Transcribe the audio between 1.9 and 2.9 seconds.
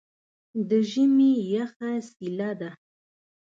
څیله ده.